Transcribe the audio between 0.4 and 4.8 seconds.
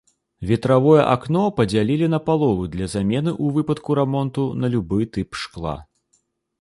Ветравое акно падзялілі напалову для замены ў выпадку рамонту на